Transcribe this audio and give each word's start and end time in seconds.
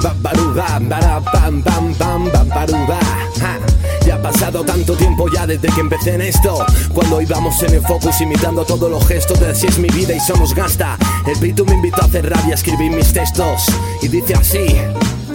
paruda, 0.00 0.80
para 0.88 1.20
pam 1.20 1.62
pam 1.62 1.94
pam. 1.94 2.30
Ja. 3.38 3.58
Ya 4.06 4.14
ha 4.14 4.22
pasado 4.22 4.64
tanto 4.64 4.94
tiempo 4.96 5.28
ya 5.28 5.46
desde 5.46 5.68
que 5.68 5.80
empecé 5.80 6.14
en 6.14 6.22
esto 6.22 6.64
Cuando 6.92 7.20
íbamos 7.20 7.62
en 7.62 7.74
el 7.74 7.82
focus 7.82 8.20
imitando 8.20 8.64
todos 8.64 8.90
los 8.90 9.06
gestos 9.06 9.38
de 9.40 9.50
así 9.50 9.66
es 9.66 9.78
mi 9.78 9.88
vida 9.88 10.14
y 10.14 10.20
somos 10.20 10.54
gasta 10.54 10.96
El 11.26 11.38
Pitu 11.38 11.64
me 11.66 11.74
invitó 11.74 12.02
a 12.02 12.06
hacer 12.06 12.32
y 12.46 12.50
a 12.50 12.54
escribir 12.54 12.92
mis 12.92 13.12
textos 13.12 13.66
Y 14.02 14.08
dice 14.08 14.34
así 14.34 14.66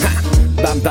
ja. 0.01 0.63
Bam 0.63 0.81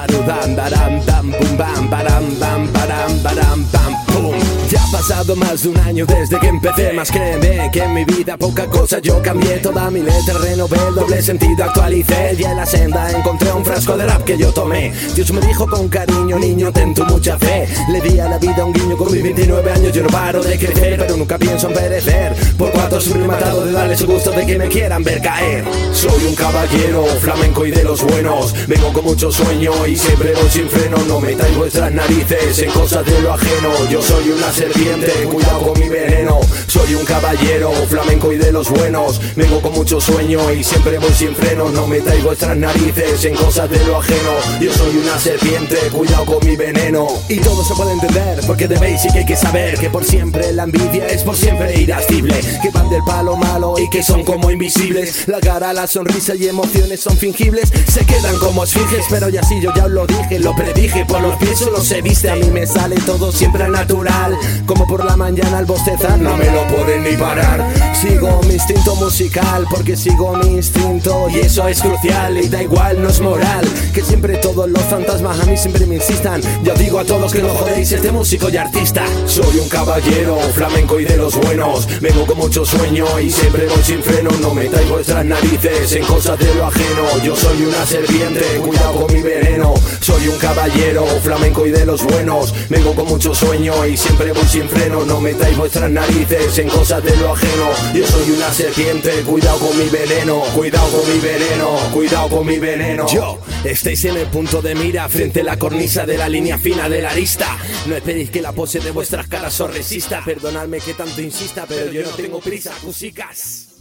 pasado 5.14 5.36
más 5.36 5.62
de 5.62 5.68
un 5.68 5.78
año 5.78 6.06
desde 6.06 6.38
que 6.40 6.48
empecé. 6.48 6.92
Más 6.92 7.10
créeme 7.10 7.70
que 7.72 7.80
en 7.80 7.94
mi 7.94 8.04
vida 8.04 8.36
poca 8.36 8.66
cosa. 8.66 8.98
Yo 8.98 9.22
cambié 9.22 9.58
Toda 9.58 9.90
mi 9.90 10.00
letra 10.00 10.34
renové, 10.38 10.76
el 10.88 10.94
doble 10.94 11.22
sentido 11.22 11.64
actualicé 11.64 12.36
Y 12.36 12.42
en 12.42 12.56
la 12.56 12.66
senda 12.66 13.10
encontré 13.10 13.52
un 13.52 13.64
frasco 13.64 13.96
de 13.96 14.06
rap 14.06 14.24
que 14.24 14.36
yo 14.36 14.52
tomé. 14.52 14.92
Dios 15.14 15.32
me 15.32 15.40
dijo 15.40 15.66
con 15.68 15.88
cariño, 15.88 16.38
niño, 16.38 16.72
ten 16.72 16.92
tu 16.92 17.04
mucha 17.04 17.38
fe. 17.38 17.68
Le 17.92 18.00
di 18.00 18.18
a 18.18 18.28
la 18.28 18.38
vida 18.38 18.64
un 18.64 18.72
guiño 18.72 18.96
con 18.96 19.12
mis 19.12 19.22
29 19.22 19.70
años 19.70 19.92
Yo 19.92 20.02
no 20.02 20.08
paro 20.08 20.42
de 20.42 20.58
crecer, 20.58 20.96
pero 20.98 21.16
nunca 21.16 21.38
pienso 21.38 21.68
en 21.68 21.74
perecer. 21.74 22.34
Por 22.58 22.72
cuanto 22.72 23.00
soy 23.00 23.20
matado 23.20 23.64
de 23.64 23.72
darle 23.72 23.96
su 23.96 24.06
gusto 24.06 24.32
de 24.32 24.44
que 24.44 24.58
me 24.58 24.68
quieran 24.68 25.04
ver 25.04 25.22
caer. 25.22 25.64
Soy 25.92 26.24
un 26.26 26.34
caballero, 26.34 27.06
flamenco 27.20 27.64
y 27.64 27.70
de 27.70 27.84
los 27.84 28.02
buenos. 28.02 28.52
Vengo 28.66 28.92
con 28.92 29.04
mucho 29.04 29.30
sueño 29.30 29.86
y 29.86 29.96
siempre 29.96 30.34
voy 30.34 30.50
sin 30.50 30.68
freno. 30.68 30.98
No 31.06 31.20
metáis 31.20 31.56
vuestras 31.56 31.92
narices 31.92 32.58
en 32.58 32.70
cosas 32.72 33.06
de 33.06 33.20
lo 33.20 33.32
ajeno. 33.32 33.70
Yo 33.88 34.02
soy 34.02 34.30
una 34.30 34.50
serpiente, 34.52 35.12
cuidado 35.22 35.60
con 35.60 35.80
mi 35.80 35.88
veneno 35.88 36.40
Soy 36.74 36.96
un 36.96 37.04
caballero, 37.04 37.70
flamenco 37.88 38.32
y 38.32 38.36
de 38.36 38.50
los 38.50 38.68
buenos. 38.68 39.20
Vengo 39.36 39.62
con 39.62 39.74
mucho 39.74 40.00
sueño 40.00 40.52
y 40.52 40.64
siempre 40.64 40.98
voy 40.98 41.12
sin 41.12 41.32
freno. 41.32 41.68
No 41.68 41.86
metáis 41.86 42.24
vuestras 42.24 42.56
narices 42.56 43.24
en 43.26 43.36
cosas 43.36 43.70
de 43.70 43.78
lo 43.84 43.98
ajeno. 43.98 44.32
Yo 44.60 44.74
soy 44.74 44.96
una 44.96 45.16
serpiente, 45.16 45.76
cuidado 45.92 46.24
con 46.24 46.44
mi 46.44 46.56
veneno. 46.56 47.06
Y 47.28 47.36
todo 47.36 47.62
se 47.62 47.74
puede 47.74 47.92
entender 47.92 48.40
porque 48.44 48.66
debéis 48.66 49.04
y 49.04 49.12
que 49.12 49.20
hay 49.20 49.24
que 49.24 49.36
saber 49.36 49.78
Que 49.78 49.88
por 49.88 50.04
siempre 50.04 50.52
la 50.52 50.64
envidia 50.64 51.06
es 51.06 51.22
por 51.22 51.36
siempre 51.36 51.80
irascible. 51.80 52.34
Que 52.60 52.70
van 52.70 52.90
del 52.90 53.04
palo 53.04 53.36
malo 53.36 53.76
y 53.78 53.88
que 53.88 54.02
son 54.02 54.24
como 54.24 54.50
invisibles. 54.50 55.28
La 55.28 55.38
cara, 55.38 55.72
la 55.72 55.86
sonrisa 55.86 56.34
y 56.34 56.48
emociones 56.48 56.98
son 56.98 57.16
fingibles. 57.16 57.70
Se 57.88 58.04
quedan 58.04 58.36
como 58.38 58.64
esfinges 58.64 59.06
pero 59.08 59.28
ya 59.28 59.44
sí 59.44 59.60
yo 59.62 59.72
ya 59.76 59.84
os 59.84 59.92
lo 59.92 60.08
dije 60.08 60.40
Lo 60.40 60.56
predije, 60.56 61.04
por 61.04 61.20
los 61.20 61.36
pies 61.36 61.56
solo 61.56 61.80
se 61.80 62.02
viste. 62.02 62.30
A 62.30 62.34
mí 62.34 62.50
me 62.50 62.66
sale 62.66 62.96
todo 63.06 63.30
siempre 63.30 63.68
natural. 63.68 64.36
Como 64.66 64.88
por 64.88 65.04
la 65.04 65.16
mañana 65.16 65.58
al 65.58 65.66
bostezar 65.66 66.18
me 66.18 66.50
lo 66.50 66.63
pueden 66.68 67.04
ni 67.04 67.16
parar. 67.16 67.64
Sigo 67.94 68.40
mi 68.46 68.54
instinto 68.54 68.94
musical 68.96 69.66
porque 69.70 69.96
sigo 69.96 70.36
mi 70.36 70.56
instinto 70.56 71.26
Y 71.30 71.38
eso 71.38 71.66
es 71.68 71.80
crucial 71.80 72.36
y 72.36 72.48
da 72.48 72.62
igual, 72.62 73.00
no 73.00 73.08
es 73.08 73.18
moral 73.20 73.64
Que 73.94 74.02
siempre 74.02 74.36
los 74.66 74.82
fantasmas 74.84 75.40
a 75.40 75.44
mí 75.44 75.56
siempre 75.56 75.86
me 75.86 75.96
insistan. 75.96 76.40
Yo 76.62 76.74
digo 76.74 76.98
a 76.98 77.04
todos 77.04 77.32
que 77.32 77.42
no 77.42 77.48
jodéis 77.48 77.92
este 77.92 78.10
músico 78.10 78.48
y 78.48 78.56
artista. 78.56 79.04
Soy 79.26 79.58
un 79.58 79.68
caballero, 79.68 80.38
flamenco 80.54 80.98
y 81.00 81.04
de 81.04 81.16
los 81.16 81.36
buenos. 81.36 81.88
Vengo 82.00 82.26
con 82.26 82.38
mucho 82.38 82.64
sueño 82.64 83.06
y 83.20 83.30
siempre 83.30 83.66
voy 83.66 83.82
sin 83.82 84.02
freno. 84.02 84.30
No 84.40 84.54
metáis 84.54 84.88
vuestras 84.88 85.24
narices 85.24 85.92
en 85.92 86.04
cosas 86.04 86.38
de 86.38 86.54
lo 86.54 86.66
ajeno. 86.66 87.24
Yo 87.24 87.36
soy 87.36 87.64
una 87.64 87.84
serpiente, 87.86 88.44
cuidado 88.64 89.04
con 89.04 89.14
mi 89.14 89.22
veneno. 89.22 89.74
Soy 90.00 90.28
un 90.28 90.38
caballero, 90.38 91.04
flamenco 91.22 91.66
y 91.66 91.70
de 91.70 91.86
los 91.86 92.02
buenos. 92.02 92.54
Vengo 92.68 92.94
con 92.94 93.08
mucho 93.08 93.34
sueño 93.34 93.86
y 93.86 93.96
siempre 93.96 94.32
voy 94.32 94.46
sin 94.46 94.68
freno. 94.68 95.04
No 95.04 95.20
metáis 95.20 95.56
vuestras 95.56 95.90
narices 95.90 96.58
en 96.58 96.68
cosas 96.68 97.02
de 97.02 97.16
lo 97.16 97.32
ajeno. 97.32 97.68
Yo 97.94 98.06
soy 98.06 98.30
una 98.30 98.52
serpiente, 98.52 99.10
cuidado 99.22 99.58
con 99.58 99.78
mi 99.78 99.88
veneno. 99.88 100.40
Cuidado 100.54 100.88
con 100.88 101.12
mi 101.12 101.20
veneno, 101.20 101.68
cuidado 101.92 102.28
con 102.28 102.46
mi 102.46 102.58
veneno. 102.58 103.06
Yo, 103.08 103.38
estáis 103.64 104.04
en 104.04 104.16
el 104.16 104.26
punto 104.26 104.60
de 104.62 104.74
mira 104.74 105.08
Frente 105.08 105.40
a 105.40 105.44
la 105.44 105.58
cornisa 105.58 106.06
de 106.06 106.18
la 106.18 106.28
línea 106.28 106.58
fina 106.58 106.88
de 106.88 107.02
la 107.02 107.14
lista 107.14 107.58
No 107.86 107.96
esperéis 107.96 108.30
que 108.30 108.42
la 108.42 108.52
pose 108.52 108.80
de 108.80 108.90
vuestras 108.90 109.26
caras 109.28 109.60
os 109.60 109.72
resista. 109.72 110.22
Perdonadme 110.24 110.78
que 110.78 110.94
tanto 110.94 111.20
insista, 111.20 111.64
pero 111.68 111.90
yo 111.90 112.02
no 112.02 112.10
tengo 112.10 112.40
prisa, 112.40 112.72
cusicas 112.82 113.73